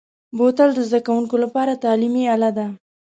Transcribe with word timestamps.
بوتل 0.37 0.69
د 0.75 0.79
زده 0.89 0.99
کوونکو 1.07 1.35
لپاره 1.43 1.81
تعلیمي 1.83 2.23
اله 2.35 2.51
ده. 2.57 2.65